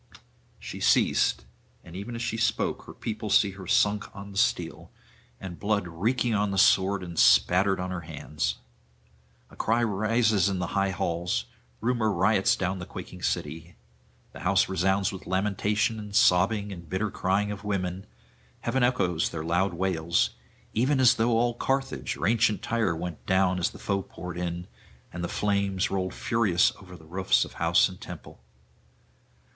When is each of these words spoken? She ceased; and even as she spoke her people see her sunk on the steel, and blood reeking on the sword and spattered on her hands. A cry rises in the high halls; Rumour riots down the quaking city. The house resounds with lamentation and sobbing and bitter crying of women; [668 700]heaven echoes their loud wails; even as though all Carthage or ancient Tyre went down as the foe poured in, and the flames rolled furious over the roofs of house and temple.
She 0.57 0.79
ceased; 0.79 1.45
and 1.83 1.95
even 1.95 2.15
as 2.15 2.23
she 2.23 2.35
spoke 2.35 2.85
her 2.85 2.93
people 2.95 3.29
see 3.29 3.51
her 3.51 3.67
sunk 3.67 4.05
on 4.15 4.31
the 4.31 4.37
steel, 4.39 4.89
and 5.39 5.59
blood 5.59 5.87
reeking 5.87 6.33
on 6.33 6.49
the 6.49 6.57
sword 6.57 7.03
and 7.03 7.19
spattered 7.19 7.79
on 7.79 7.91
her 7.91 8.01
hands. 8.01 8.55
A 9.51 9.55
cry 9.55 9.83
rises 9.83 10.49
in 10.49 10.57
the 10.57 10.65
high 10.73 10.89
halls; 10.89 11.45
Rumour 11.81 12.11
riots 12.11 12.55
down 12.55 12.79
the 12.79 12.87
quaking 12.87 13.21
city. 13.21 13.75
The 14.31 14.39
house 14.39 14.67
resounds 14.67 15.11
with 15.11 15.27
lamentation 15.27 15.99
and 15.99 16.15
sobbing 16.15 16.73
and 16.73 16.89
bitter 16.89 17.11
crying 17.11 17.51
of 17.51 17.63
women; 17.63 18.07
[668 18.63 18.63
700]heaven 18.63 18.83
echoes 18.87 19.29
their 19.29 19.43
loud 19.43 19.75
wails; 19.75 20.31
even 20.73 20.99
as 20.99 21.13
though 21.13 21.37
all 21.37 21.53
Carthage 21.53 22.17
or 22.17 22.25
ancient 22.25 22.63
Tyre 22.63 22.95
went 22.95 23.23
down 23.27 23.59
as 23.59 23.69
the 23.69 23.77
foe 23.77 24.01
poured 24.01 24.39
in, 24.39 24.65
and 25.13 25.23
the 25.23 25.27
flames 25.27 25.91
rolled 25.91 26.15
furious 26.15 26.73
over 26.77 26.97
the 26.97 27.05
roofs 27.05 27.45
of 27.45 27.53
house 27.61 27.87
and 27.87 28.01
temple. 28.01 28.41